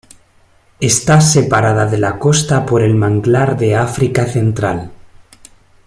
[0.79, 4.89] Está separada de la costa por el manglar de África central.